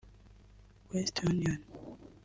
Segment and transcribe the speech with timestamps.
[0.91, 1.61] Western Union